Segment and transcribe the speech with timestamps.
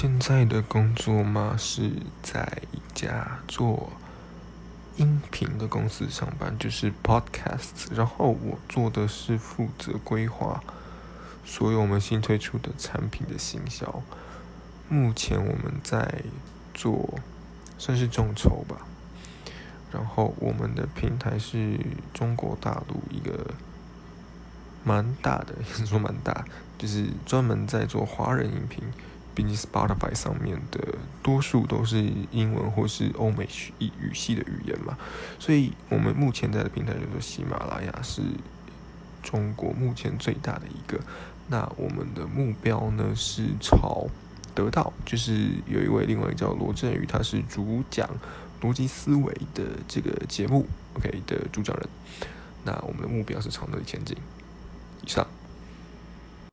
[0.00, 1.90] 现在的工作嘛，是
[2.22, 3.90] 在一家做
[4.96, 7.92] 音频的公司上班，就是 Podcast。
[7.92, 10.62] 然后我做的是负责规划
[11.44, 14.00] 所有我们新推出的产品的行销。
[14.88, 16.22] 目前我们在
[16.72, 17.18] 做
[17.76, 18.86] 算是众筹吧。
[19.90, 21.76] 然后我们的平台是
[22.14, 23.52] 中国大陆一个
[24.84, 26.44] 蛮大的， 说蛮大，
[26.78, 28.84] 就是专门在做华人音频。
[29.38, 34.98] 毕竟 Spotify 上面的多数都是英文或是欧美语语系的语言嘛，
[35.38, 38.20] 所以我们目前在的平台叫做喜马拉雅，是
[39.22, 40.98] 中国目前最大的一个。
[41.46, 44.08] 那我们的目标呢是朝
[44.56, 48.10] 得到，就是有一位另外一个叫罗振宇，他是主讲
[48.60, 51.88] 逻辑思维的这个节目 OK 的主讲人。
[52.64, 54.16] 那我们的目标是朝那里前进。
[55.04, 55.24] 以上。